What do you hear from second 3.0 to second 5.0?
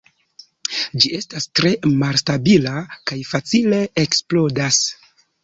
kaj facile eksplodas.